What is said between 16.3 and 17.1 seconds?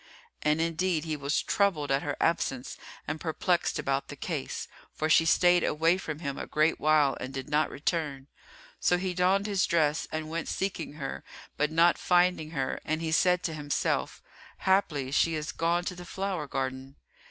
garden."